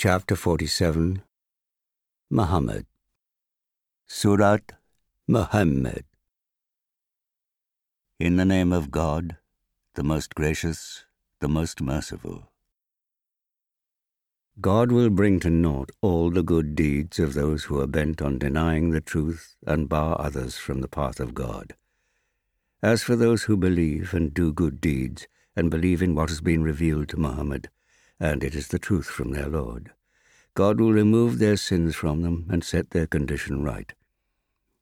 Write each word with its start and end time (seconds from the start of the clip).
Chapter 0.00 0.36
47 0.36 1.22
Muhammad 2.30 2.86
Surat 4.06 4.74
Muhammad 5.26 6.04
In 8.20 8.36
the 8.36 8.44
name 8.44 8.72
of 8.72 8.92
God, 8.92 9.38
the 9.96 10.04
most 10.04 10.36
gracious, 10.36 11.04
the 11.40 11.48
most 11.48 11.82
merciful. 11.82 12.52
God 14.60 14.92
will 14.92 15.10
bring 15.10 15.40
to 15.40 15.50
naught 15.50 15.90
all 16.00 16.30
the 16.30 16.44
good 16.44 16.76
deeds 16.76 17.18
of 17.18 17.34
those 17.34 17.64
who 17.64 17.80
are 17.80 17.88
bent 17.88 18.22
on 18.22 18.38
denying 18.38 18.90
the 18.92 19.00
truth 19.00 19.56
and 19.66 19.88
bar 19.88 20.16
others 20.20 20.56
from 20.56 20.80
the 20.80 20.86
path 20.86 21.18
of 21.18 21.34
God. 21.34 21.74
As 22.80 23.02
for 23.02 23.16
those 23.16 23.42
who 23.42 23.56
believe 23.56 24.14
and 24.14 24.32
do 24.32 24.52
good 24.52 24.80
deeds, 24.80 25.26
and 25.56 25.72
believe 25.72 26.02
in 26.02 26.14
what 26.14 26.28
has 26.28 26.40
been 26.40 26.62
revealed 26.62 27.08
to 27.08 27.16
Muhammad, 27.16 27.68
and 28.20 28.42
it 28.42 28.54
is 28.54 28.68
the 28.68 28.78
truth 28.78 29.06
from 29.06 29.32
their 29.32 29.48
Lord. 29.48 29.92
God 30.54 30.80
will 30.80 30.92
remove 30.92 31.38
their 31.38 31.56
sins 31.56 31.94
from 31.94 32.22
them 32.22 32.46
and 32.50 32.64
set 32.64 32.90
their 32.90 33.06
condition 33.06 33.62
right. 33.62 33.92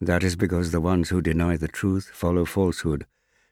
That 0.00 0.24
is 0.24 0.34
because 0.34 0.72
the 0.72 0.80
ones 0.80 1.10
who 1.10 1.20
deny 1.20 1.56
the 1.56 1.68
truth 1.68 2.10
follow 2.12 2.44
falsehood, 2.44 3.06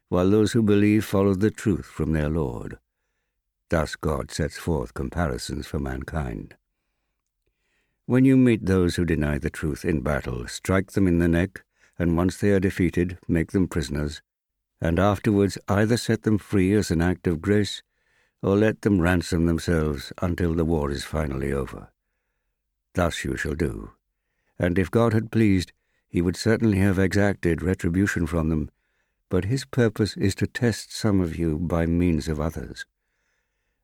while 0.09 0.30
those 0.30 0.52
who 0.52 0.62
believe 0.62 1.05
follow 1.05 1.34
the 1.34 1.50
truth 1.50 1.86
from 1.86 2.12
their 2.12 2.28
Lord. 2.28 2.78
Thus 3.69 3.96
God 3.96 4.30
sets 4.30 4.56
forth 4.56 4.95
comparisons 4.95 5.66
for 5.66 5.78
mankind. 5.78 6.56
When 8.06 8.24
you 8.24 8.38
meet 8.38 8.64
those 8.64 8.97
who 8.97 9.05
deny 9.05 9.38
the 9.38 9.50
truth 9.50 9.84
in 9.84 10.00
battle, 10.00 10.48
strike 10.48 10.92
them 10.92 11.06
in 11.06 11.19
the 11.19 11.28
neck, 11.28 11.62
and 11.98 12.16
once 12.16 12.38
they 12.38 12.50
are 12.52 12.60
defeated, 12.60 13.19
make 13.28 13.52
them 13.52 13.69
prisoners, 13.69 14.22
and 14.80 14.98
afterwards 14.98 15.58
either 15.69 15.98
set 15.98 16.22
them 16.22 16.38
free 16.38 16.72
as 16.72 16.91
an 16.91 17.02
act 17.02 17.27
of 17.27 17.42
grace, 17.42 17.83
or 18.42 18.56
let 18.56 18.83
them 18.83 19.01
ransom 19.01 19.47
themselves 19.47 20.12
until 20.23 20.55
the 20.55 20.65
war 20.65 20.91
is 20.91 21.05
finally 21.05 21.52
over. 21.52 21.91
Thus 22.95 23.24
you 23.24 23.37
shall 23.37 23.55
do. 23.55 23.92
And 24.59 24.78
if 24.78 24.91
God 24.91 25.12
had 25.12 25.31
pleased, 25.31 25.72
he 26.08 26.22
would 26.22 26.36
certainly 26.36 26.78
have 26.78 26.98
exacted 26.98 27.62
retribution 27.62 28.27
from 28.27 28.48
them, 28.48 28.70
but 29.28 29.44
his 29.44 29.64
purpose 29.64 30.16
is 30.16 30.34
to 30.36 30.47
test 30.47 30.94
some 30.94 31.20
of 31.20 31.36
you 31.36 31.59
by 31.59 31.86
means 31.86 32.28
of 32.28 32.41
others. 32.41 32.86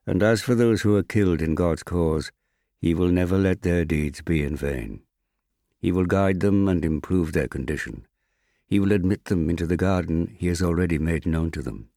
And 0.07 0.23
as 0.23 0.43
for 0.43 0.55
those 0.55 0.83
who 0.83 0.97
are 0.97 1.03
killed 1.03 1.43
in 1.43 1.55
God's 1.55 1.83
cause, 1.83 2.33
he 2.81 2.95
will 2.95 3.09
never 3.09 3.39
let 3.39 3.63
their 3.63 3.85
deeds 3.85 4.21
be 4.23 4.43
in 4.43 4.57
vain. 4.57 5.03
He 5.79 5.93
will 5.93 6.07
guide 6.07 6.41
them 6.41 6.69
and 6.69 6.85
improve 6.85 7.33
their 7.33 7.49
condition. 7.49 8.07
He 8.67 8.81
will 8.81 8.93
admit 8.93 9.27
them 9.27 9.51
into 9.51 9.67
the 9.67 9.77
garden 9.77 10.35
he 10.39 10.47
has 10.49 10.63
already 10.63 10.99
made 10.99 11.27
known 11.27 11.51
to 11.53 11.63
them. 11.63 11.89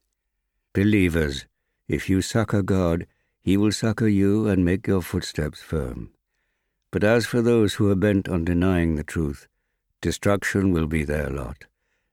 Believers, 0.74 1.46
if 1.88 2.10
you 2.10 2.20
succor 2.20 2.62
God, 2.62 3.06
he 3.40 3.56
will 3.56 3.72
succor 3.72 4.08
you 4.08 4.46
and 4.46 4.62
make 4.62 4.86
your 4.86 5.00
footsteps 5.00 5.62
firm. 5.62 6.10
But 6.90 7.02
as 7.02 7.24
for 7.24 7.40
those 7.40 7.74
who 7.74 7.90
are 7.90 7.96
bent 7.96 8.28
on 8.28 8.44
denying 8.44 8.96
the 8.96 9.04
truth, 9.04 9.48
destruction 10.02 10.70
will 10.70 10.86
be 10.86 11.02
their 11.02 11.30
lot, 11.30 11.64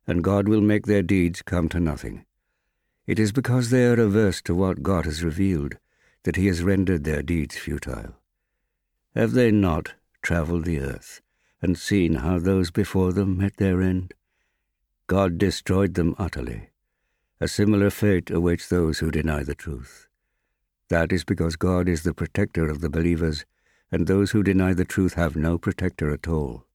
and 0.07 0.23
God 0.23 0.47
will 0.47 0.61
make 0.61 0.85
their 0.85 1.01
deeds 1.01 1.41
come 1.41 1.67
to 1.69 1.79
nothing. 1.81 2.25
It 3.05 3.19
is 3.19 3.33
because 3.33 3.69
they 3.69 3.85
are 3.85 3.99
averse 3.99 4.41
to 4.43 4.55
what 4.55 4.81
God 4.81 5.05
has 5.05 5.23
revealed 5.23 5.75
that 6.23 6.37
he 6.37 6.47
has 6.47 6.63
rendered 6.63 7.03
their 7.03 7.21
deeds 7.21 7.57
futile. 7.57 8.15
Have 9.13 9.33
they 9.33 9.51
not 9.51 9.93
travelled 10.21 10.65
the 10.65 10.79
earth 10.79 11.21
and 11.61 11.77
seen 11.77 12.15
how 12.15 12.39
those 12.39 12.71
before 12.71 13.11
them 13.11 13.37
met 13.37 13.57
their 13.57 13.81
end? 13.81 14.13
God 15.07 15.37
destroyed 15.37 15.93
them 15.93 16.15
utterly 16.17 16.69
a 17.39 17.47
similar 17.47 17.89
fate 17.89 18.29
awaits 18.31 18.69
those 18.69 18.99
who 18.99 19.11
deny 19.11 19.43
the 19.43 19.55
truth. 19.55 20.07
That 20.89 21.11
is 21.11 21.23
because 21.23 21.55
God 21.55 21.89
is 21.89 22.03
the 22.03 22.13
protector 22.13 22.69
of 22.69 22.81
the 22.81 22.89
believers, 22.89 23.45
and 23.91 24.07
those 24.07 24.31
who 24.31 24.43
deny 24.43 24.73
the 24.73 24.85
truth 24.85 25.15
have 25.15 25.35
no 25.35 25.57
protector 25.57 26.11
at 26.11 26.27
all. 26.27 26.65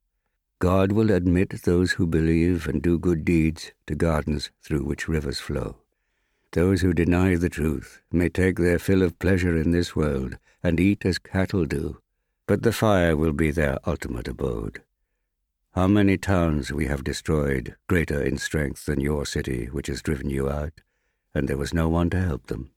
God 0.58 0.92
will 0.92 1.10
admit 1.10 1.62
those 1.62 1.92
who 1.92 2.06
believe 2.06 2.68
and 2.68 2.82
do 2.82 2.98
good 2.98 3.24
deeds 3.24 3.72
to 3.86 3.94
gardens 3.94 4.50
through 4.62 4.84
which 4.84 5.08
rivers 5.08 5.40
flow. 5.40 5.76
Those 6.52 6.82
who 6.82 6.92
deny 6.92 7.36
the 7.36 7.48
truth 7.48 8.02
may 8.12 8.28
take 8.28 8.56
their 8.56 8.78
fill 8.78 9.02
of 9.02 9.18
pleasure 9.18 9.56
in 9.56 9.70
this 9.70 9.96
world 9.96 10.36
and 10.62 10.78
eat 10.78 11.06
as 11.06 11.18
cattle 11.18 11.64
do, 11.64 12.00
but 12.46 12.62
the 12.62 12.72
fire 12.72 13.16
will 13.16 13.32
be 13.32 13.50
their 13.50 13.78
ultimate 13.86 14.28
abode. 14.28 14.82
How 15.74 15.86
many 15.86 16.18
towns 16.18 16.72
we 16.72 16.86
have 16.86 17.04
destroyed, 17.04 17.76
greater 17.86 18.20
in 18.20 18.38
strength 18.38 18.86
than 18.86 19.00
your 19.00 19.24
city, 19.24 19.66
which 19.66 19.86
has 19.86 20.02
driven 20.02 20.28
you 20.28 20.50
out, 20.50 20.80
and 21.32 21.48
there 21.48 21.56
was 21.56 21.72
no 21.72 21.88
one 21.88 22.10
to 22.10 22.20
help 22.20 22.48
them. 22.48 22.72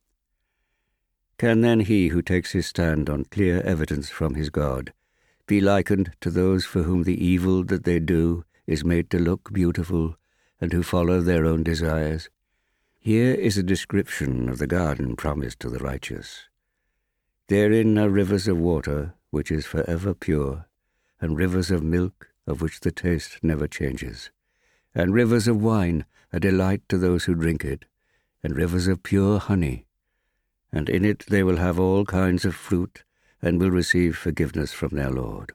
Can 1.36 1.60
then 1.60 1.80
he 1.80 2.08
who 2.08 2.22
takes 2.22 2.52
his 2.52 2.68
stand 2.68 3.10
on 3.10 3.24
clear 3.24 3.60
evidence 3.62 4.10
from 4.10 4.36
his 4.36 4.48
God 4.48 4.92
be 5.46 5.60
likened 5.60 6.12
to 6.20 6.30
those 6.30 6.64
for 6.64 6.84
whom 6.84 7.02
the 7.02 7.22
evil 7.22 7.64
that 7.64 7.82
they 7.82 7.98
do 7.98 8.44
is 8.66 8.84
made 8.84 9.10
to 9.10 9.18
look 9.18 9.52
beautiful, 9.52 10.16
and 10.60 10.72
who 10.72 10.82
follow 10.82 11.20
their 11.20 11.44
own 11.44 11.64
desires? 11.64 12.30
Here 12.98 13.34
is 13.34 13.58
a 13.58 13.62
description 13.62 14.48
of 14.48 14.58
the 14.58 14.68
garden 14.68 15.16
promised 15.16 15.58
to 15.60 15.68
the 15.68 15.80
righteous. 15.80 16.48
Therein 17.48 17.98
are 17.98 18.08
rivers 18.08 18.46
of 18.46 18.56
water, 18.56 19.14
which 19.30 19.50
is 19.50 19.66
for 19.66 19.82
ever 19.90 20.14
pure, 20.14 20.66
and 21.20 21.36
rivers 21.36 21.72
of 21.72 21.82
milk, 21.82 22.28
of 22.46 22.60
which 22.60 22.80
the 22.80 22.90
taste 22.90 23.38
never 23.42 23.66
changes, 23.66 24.30
and 24.94 25.14
rivers 25.14 25.48
of 25.48 25.62
wine, 25.62 26.04
a 26.32 26.40
delight 26.40 26.82
to 26.88 26.98
those 26.98 27.24
who 27.24 27.34
drink 27.34 27.64
it, 27.64 27.84
and 28.42 28.56
rivers 28.56 28.86
of 28.86 29.02
pure 29.02 29.38
honey. 29.38 29.86
And 30.72 30.88
in 30.88 31.04
it 31.04 31.24
they 31.28 31.42
will 31.42 31.56
have 31.56 31.78
all 31.78 32.04
kinds 32.04 32.44
of 32.44 32.54
fruit, 32.54 33.04
and 33.40 33.60
will 33.60 33.70
receive 33.70 34.16
forgiveness 34.16 34.72
from 34.72 34.90
their 34.90 35.10
Lord. 35.10 35.52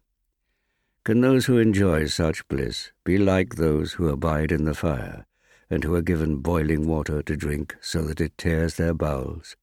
Can 1.04 1.22
those 1.22 1.46
who 1.46 1.58
enjoy 1.58 2.06
such 2.08 2.48
bliss 2.48 2.92
be 3.04 3.18
like 3.18 3.56
those 3.56 3.94
who 3.94 4.10
abide 4.10 4.52
in 4.52 4.66
the 4.66 4.74
fire, 4.74 5.26
and 5.70 5.84
who 5.84 5.96
are 5.96 6.02
given 6.02 6.38
boiling 6.38 6.88
water 6.88 7.22
to 7.24 7.36
drink 7.36 7.76
so 7.82 8.02
that 8.04 8.22
it 8.22 8.38
tears 8.38 8.76
their 8.76 8.94
bowels? 8.94 9.56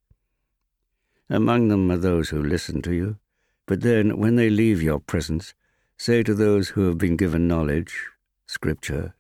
Among 1.29 1.69
them 1.69 1.91
are 1.91 1.97
those 1.97 2.29
who 2.29 2.43
listen 2.43 2.83
to 2.83 2.93
you, 2.93 3.19
but 3.67 3.81
then, 3.81 4.17
when 4.19 4.37
they 4.37 4.49
leave 4.49 4.81
your 4.81 5.01
presence, 5.01 5.55
Say 5.99 6.23
to 6.23 6.35
those 6.35 6.71
who 6.71 6.87
have 6.87 6.99
been 6.99 7.17
given 7.17 7.49
knowledge, 7.49 8.09
Scripture, 8.47 9.15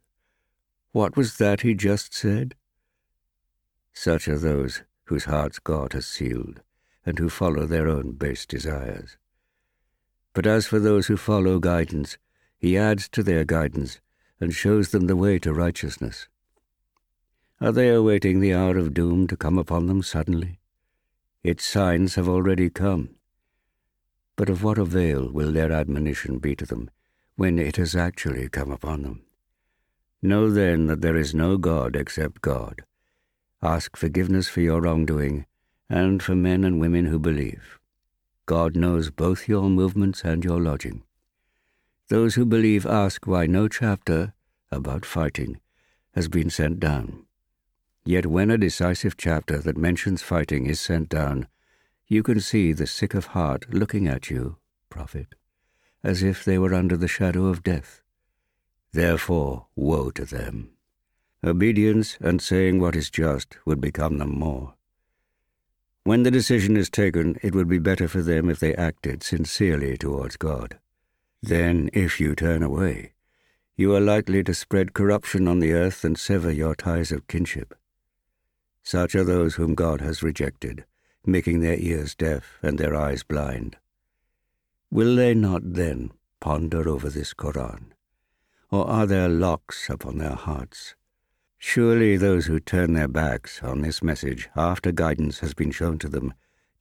what 0.92 1.16
was 1.16 1.38
that 1.38 1.62
he 1.62 1.74
just 1.74 2.14
said? 2.14 2.54
Such 3.92 4.28
are 4.28 4.38
those 4.38 4.82
whose 5.04 5.24
hearts 5.24 5.58
God 5.58 5.94
has 5.94 6.06
sealed, 6.06 6.60
and 7.04 7.18
who 7.18 7.28
follow 7.28 7.66
their 7.66 7.88
own 7.88 8.12
base 8.12 8.44
desires. 8.44 9.16
But 10.32 10.46
as 10.46 10.66
for 10.66 10.78
those 10.78 11.06
who 11.06 11.16
follow 11.16 11.58
guidance, 11.58 12.18
he 12.58 12.76
adds 12.76 13.08
to 13.10 13.22
their 13.22 13.44
guidance 13.44 14.00
and 14.40 14.52
shows 14.52 14.90
them 14.90 15.06
the 15.06 15.16
way 15.16 15.38
to 15.38 15.54
righteousness. 15.54 16.28
Are 17.60 17.72
they 17.72 17.88
awaiting 17.88 18.40
the 18.40 18.52
hour 18.52 18.76
of 18.76 18.92
doom 18.92 19.26
to 19.28 19.36
come 19.36 19.56
upon 19.56 19.86
them 19.86 20.02
suddenly? 20.02 20.58
Its 21.42 21.64
signs 21.64 22.16
have 22.16 22.28
already 22.28 22.68
come. 22.68 23.16
But 24.36 24.50
of 24.50 24.62
what 24.62 24.78
avail 24.78 25.30
will 25.32 25.50
their 25.50 25.72
admonition 25.72 26.38
be 26.38 26.54
to 26.56 26.66
them 26.66 26.90
when 27.36 27.58
it 27.58 27.76
has 27.76 27.96
actually 27.96 28.48
come 28.48 28.70
upon 28.70 29.02
them? 29.02 29.24
Know 30.22 30.50
then 30.50 30.86
that 30.86 31.00
there 31.00 31.16
is 31.16 31.34
no 31.34 31.56
God 31.56 31.96
except 31.96 32.42
God. 32.42 32.84
Ask 33.62 33.96
forgiveness 33.96 34.48
for 34.48 34.60
your 34.60 34.82
wrongdoing 34.82 35.46
and 35.88 36.22
for 36.22 36.34
men 36.34 36.64
and 36.64 36.80
women 36.80 37.06
who 37.06 37.18
believe. 37.18 37.78
God 38.44 38.76
knows 38.76 39.10
both 39.10 39.48
your 39.48 39.68
movements 39.70 40.22
and 40.22 40.44
your 40.44 40.60
lodging. 40.60 41.02
Those 42.08 42.34
who 42.34 42.44
believe 42.44 42.86
ask 42.86 43.26
why 43.26 43.46
no 43.46 43.66
chapter 43.68 44.34
about 44.70 45.04
fighting 45.04 45.60
has 46.14 46.28
been 46.28 46.50
sent 46.50 46.78
down. 46.78 47.24
Yet 48.04 48.26
when 48.26 48.50
a 48.50 48.58
decisive 48.58 49.16
chapter 49.16 49.58
that 49.58 49.76
mentions 49.76 50.22
fighting 50.22 50.66
is 50.66 50.80
sent 50.80 51.08
down, 51.08 51.48
you 52.08 52.22
can 52.22 52.38
see 52.40 52.72
the 52.72 52.86
sick 52.86 53.14
of 53.14 53.26
heart 53.26 53.66
looking 53.68 54.06
at 54.06 54.30
you, 54.30 54.56
prophet, 54.88 55.34
as 56.04 56.22
if 56.22 56.44
they 56.44 56.56
were 56.56 56.72
under 56.72 56.96
the 56.96 57.08
shadow 57.08 57.46
of 57.46 57.64
death. 57.64 58.00
Therefore, 58.92 59.66
woe 59.74 60.10
to 60.12 60.24
them. 60.24 60.70
Obedience 61.44 62.16
and 62.20 62.40
saying 62.40 62.80
what 62.80 62.94
is 62.94 63.10
just 63.10 63.56
would 63.66 63.80
become 63.80 64.18
them 64.18 64.38
more. 64.38 64.74
When 66.04 66.22
the 66.22 66.30
decision 66.30 66.76
is 66.76 66.88
taken, 66.88 67.36
it 67.42 67.54
would 67.54 67.68
be 67.68 67.80
better 67.80 68.06
for 68.06 68.22
them 68.22 68.48
if 68.48 68.60
they 68.60 68.74
acted 68.74 69.24
sincerely 69.24 69.96
towards 69.96 70.36
God. 70.36 70.78
Then, 71.42 71.90
if 71.92 72.20
you 72.20 72.36
turn 72.36 72.62
away, 72.62 73.14
you 73.76 73.94
are 73.94 74.00
likely 74.00 74.44
to 74.44 74.54
spread 74.54 74.94
corruption 74.94 75.48
on 75.48 75.58
the 75.58 75.72
earth 75.72 76.04
and 76.04 76.16
sever 76.16 76.52
your 76.52 76.76
ties 76.76 77.10
of 77.10 77.26
kinship. 77.26 77.74
Such 78.84 79.16
are 79.16 79.24
those 79.24 79.56
whom 79.56 79.74
God 79.74 80.00
has 80.00 80.22
rejected 80.22 80.84
making 81.26 81.60
their 81.60 81.78
ears 81.78 82.14
deaf 82.14 82.58
and 82.62 82.78
their 82.78 82.94
eyes 82.94 83.22
blind. 83.22 83.76
Will 84.90 85.16
they 85.16 85.34
not 85.34 85.62
then 85.64 86.12
ponder 86.40 86.88
over 86.88 87.08
this 87.10 87.34
Koran? 87.34 87.92
Or 88.70 88.88
are 88.88 89.06
there 89.06 89.28
locks 89.28 89.88
upon 89.90 90.18
their 90.18 90.34
hearts? 90.34 90.94
Surely 91.58 92.16
those 92.16 92.46
who 92.46 92.60
turn 92.60 92.92
their 92.92 93.08
backs 93.08 93.62
on 93.62 93.80
this 93.80 94.02
message 94.02 94.48
after 94.54 94.92
guidance 94.92 95.40
has 95.40 95.54
been 95.54 95.70
shown 95.70 95.98
to 95.98 96.08
them 96.08 96.34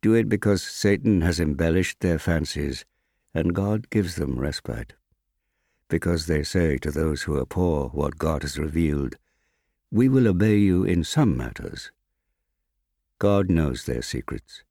do 0.05 0.13
it 0.13 0.29
because 0.29 0.61
Satan 0.61 1.21
has 1.21 1.39
embellished 1.39 1.99
their 2.01 2.19
fancies, 2.19 2.85
and 3.33 3.55
God 3.55 3.89
gives 3.89 4.17
them 4.17 4.37
respite. 4.39 4.93
Because 5.87 6.27
they 6.27 6.43
say 6.43 6.77
to 6.77 6.91
those 6.91 7.23
who 7.23 7.35
are 7.39 7.45
poor 7.47 7.89
what 7.89 8.19
God 8.19 8.43
has 8.43 8.59
revealed, 8.59 9.15
We 9.91 10.07
will 10.07 10.27
obey 10.27 10.57
you 10.57 10.83
in 10.83 11.03
some 11.03 11.35
matters. 11.35 11.91
God 13.19 13.49
knows 13.49 13.85
their 13.85 14.01
secrets. 14.01 14.63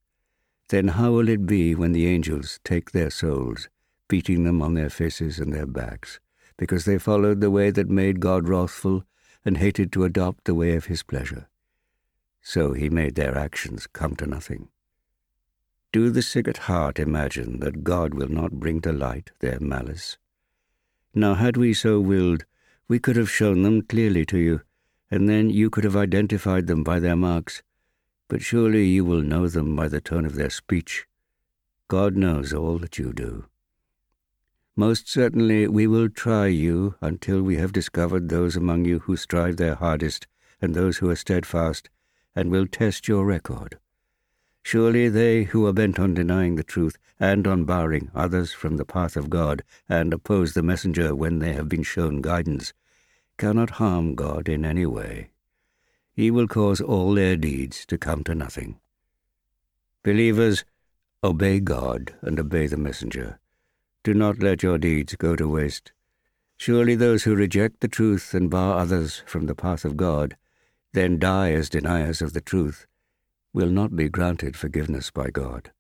Then 0.69 0.89
how 0.89 1.13
will 1.13 1.29
it 1.29 1.47
be 1.47 1.75
when 1.75 1.93
the 1.93 2.07
angels 2.07 2.61
take 2.65 2.91
their 2.91 3.11
souls, 3.11 3.69
beating 4.09 4.45
them 4.45 4.61
on 4.61 4.75
their 4.75 4.91
faces 4.91 5.39
and 5.39 5.53
their 5.53 5.67
backs, 5.67 6.21
because 6.57 6.85
they 6.85 6.99
followed 6.99 7.41
the 7.41 7.51
way 7.51 7.71
that 7.71 7.89
made 7.89 8.21
God 8.21 8.49
wrathful 8.49 9.05
and 9.45 9.57
hated 9.57 9.93
to 9.93 10.05
adopt 10.05 10.45
the 10.45 10.55
way 10.55 10.75
of 10.75 10.87
his 10.87 11.03
pleasure? 11.03 11.49
So 12.43 12.73
he 12.73 12.91
made 12.91 13.15
their 13.15 13.37
actions 13.37 13.87
come 13.87 14.17
to 14.17 14.27
nothing. 14.27 14.69
Do 15.93 16.11
the 16.11 16.23
sick 16.23 16.49
at 16.49 16.59
heart 16.67 16.99
imagine 16.99 17.61
that 17.61 17.85
God 17.85 18.15
will 18.15 18.29
not 18.29 18.53
bring 18.53 18.81
to 18.83 18.93
light 18.93 19.31
their 19.41 19.61
malice? 19.61 20.19
Now, 21.15 21.35
had 21.35 21.57
we 21.57 21.73
so 21.73 22.01
willed, 22.01 22.45
we 22.89 22.99
could 22.99 23.17
have 23.17 23.31
shown 23.31 23.63
them 23.63 23.83
clearly 23.83 24.27
to 24.27 24.39
you, 24.39 24.63
and 25.11 25.29
then 25.29 25.51
you 25.51 25.71
could 25.71 25.85
have 25.85 25.97
identified 25.97 26.67
them 26.67 26.83
by 26.83 26.99
their 26.99 27.17
marks. 27.17 27.63
But 28.29 28.43
surely 28.43 28.87
you 28.87 29.05
will 29.05 29.23
know 29.23 29.49
them 29.49 29.77
by 29.77 29.89
the 29.89 30.01
tone 30.01 30.25
of 30.25 30.35
their 30.35 30.51
speech. 30.51 31.07
God 31.89 32.17
knows 32.17 32.53
all 32.53 32.79
that 32.79 32.99
you 32.99 33.13
do. 33.13 33.47
Most 34.77 35.09
certainly 35.09 35.69
we 35.69 35.87
will 35.87 36.09
try 36.09 36.47
you 36.47 36.97
until 37.01 37.43
we 37.43 37.57
have 37.57 37.73
discovered 37.73 38.29
those 38.29 38.57
among 38.57 38.85
you 38.85 39.01
who 39.01 39.17
strive 39.17 39.57
their 39.57 39.77
hardest 39.77 40.27
and 40.61 40.75
those 40.75 40.99
who 40.99 41.11
are 41.11 41.17
steadfast, 41.17 41.91
and 42.35 42.51
will 42.51 42.67
test 42.67 43.07
your 43.07 43.25
record. 43.25 43.79
Surely 44.63 45.11
they 45.11 45.45
who 45.45 45.67
are 45.67 45.75
bent 45.75 45.99
on 45.99 46.15
denying 46.15 46.57
the 46.57 46.65
truth 46.65 46.97
and 47.21 47.47
on 47.47 47.65
barring 47.65 48.11
others 48.15 48.53
from 48.53 48.79
the 48.79 48.85
path 48.85 49.15
of 49.15 49.29
God 49.29 49.63
and 49.89 50.13
oppose 50.15 50.55
the 50.55 50.63
messenger 50.63 51.15
when 51.15 51.39
they 51.39 51.53
have 51.53 51.69
been 51.69 51.83
shown 51.83 52.23
guidance 52.23 52.73
cannot 53.37 53.71
harm 53.71 54.15
God 54.15 54.49
in 54.49 54.65
any 54.65 54.87
way. 54.87 55.29
He 56.15 56.31
will 56.31 56.47
cause 56.47 56.81
all 56.81 57.13
their 57.15 57.37
deeds 57.37 57.85
to 57.87 57.99
come 57.99 58.23
to 58.25 58.35
nothing. 58.37 58.79
Believers, 60.05 60.65
obey 61.25 61.59
God 61.59 62.15
and 62.23 62.39
obey 62.39 62.69
the 62.69 62.77
messenger. 62.77 63.41
Do 64.05 64.15
not 64.15 64.39
let 64.39 64.63
your 64.63 64.79
deeds 64.79 65.17
go 65.17 65.35
to 65.35 65.49
waste. 65.49 65.93
Surely 66.57 66.95
those 66.95 67.25
who 67.25 67.35
reject 67.35 67.81
the 67.81 67.89
truth 67.89 68.33
and 68.33 68.49
bar 68.49 68.79
others 68.79 69.23
from 69.27 69.47
the 69.47 69.57
path 69.57 69.85
of 69.85 69.97
God, 69.97 70.37
then 70.93 71.19
die 71.19 71.51
as 71.51 71.69
deniers 71.69 72.23
of 72.23 72.33
the 72.33 72.41
truth, 72.41 72.87
will 73.53 73.71
not 73.71 73.97
be 73.97 74.09
granted 74.09 74.57
forgiveness 74.57 75.11
by 75.11 75.31
God. 75.31 75.73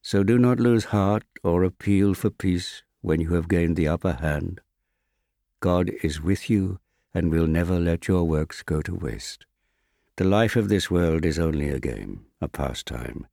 So 0.00 0.22
do 0.22 0.38
not 0.38 0.58
lose 0.58 0.86
heart 0.86 1.24
or 1.44 1.62
appeal 1.62 2.14
for 2.14 2.30
peace 2.30 2.82
when 3.02 3.20
you 3.20 3.34
have 3.34 3.48
gained 3.48 3.76
the 3.76 3.88
upper 3.88 4.14
hand. 4.14 4.60
God 5.60 5.90
is 6.02 6.22
with 6.22 6.48
you 6.48 6.80
and 7.14 7.30
will 7.30 7.46
never 7.46 7.78
let 7.78 8.08
your 8.08 8.24
works 8.24 8.62
go 8.62 8.82
to 8.82 8.94
waste. 8.94 9.46
The 10.16 10.24
life 10.24 10.56
of 10.56 10.68
this 10.68 10.90
world 10.90 11.24
is 11.24 11.38
only 11.38 11.68
a 11.70 11.80
game, 11.80 12.26
a 12.40 12.48
pastime. 12.48 13.26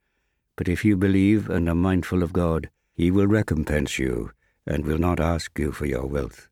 But 0.56 0.68
if 0.68 0.84
you 0.84 0.98
believe 0.98 1.50
and 1.50 1.70
are 1.70 1.76
mindful 1.76 2.24
of 2.24 2.34
God, 2.34 2.70
He 2.94 3.12
will 3.12 3.28
recompense 3.28 4.00
you 4.00 4.32
and 4.66 4.86
will 4.86 4.98
not 4.98 5.20
ask 5.20 5.58
you 5.58 5.72
for 5.72 5.86
your 5.86 6.06
wealth. 6.06 6.48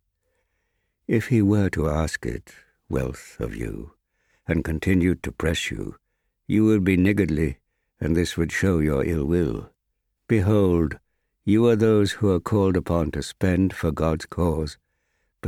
If 1.08 1.28
He 1.28 1.42
were 1.42 1.70
to 1.72 1.90
ask 1.90 2.26
it, 2.26 2.54
wealth 2.90 3.38
of 3.40 3.56
you, 3.56 3.92
and 4.48 4.64
continued 4.64 5.24
to 5.24 5.32
press 5.32 5.72
you, 5.72 5.96
you 6.48 6.66
would 6.66 6.84
be 6.84 6.98
niggardly, 6.98 7.58
and 8.00 8.16
this 8.16 8.38
would 8.38 8.52
show 8.52 8.80
your 8.80 9.04
ill 9.04 9.26
will. 9.26 9.70
Behold, 10.28 11.00
you 11.46 11.66
are 11.68 11.76
those 11.76 12.14
who 12.14 12.30
are 12.32 12.40
called 12.40 12.76
upon 12.76 13.12
to 13.12 13.24
spend 13.24 13.74
for 13.74 13.92
God's 13.92 14.26
cause, 14.26 14.78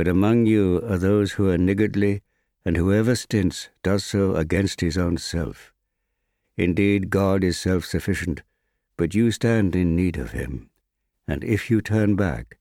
but 0.00 0.08
among 0.08 0.46
you 0.46 0.80
are 0.88 0.96
those 0.96 1.32
who 1.32 1.50
are 1.50 1.58
niggardly, 1.58 2.22
and 2.64 2.74
whoever 2.74 3.14
stints 3.14 3.68
does 3.82 4.02
so 4.02 4.34
against 4.34 4.80
his 4.80 4.96
own 4.96 5.18
self. 5.18 5.74
Indeed, 6.56 7.10
God 7.10 7.44
is 7.44 7.58
self 7.58 7.84
sufficient, 7.84 8.40
but 8.96 9.14
you 9.14 9.30
stand 9.30 9.76
in 9.76 9.94
need 9.94 10.16
of 10.16 10.30
him, 10.30 10.70
and 11.28 11.44
if 11.44 11.70
you 11.70 11.82
turn 11.82 12.16
back, 12.16 12.56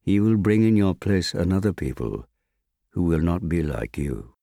he 0.00 0.20
will 0.20 0.36
bring 0.36 0.62
in 0.62 0.76
your 0.76 0.94
place 0.94 1.34
another 1.34 1.72
people 1.72 2.28
who 2.90 3.02
will 3.02 3.18
not 3.18 3.48
be 3.48 3.64
like 3.64 3.98
you. 3.98 4.35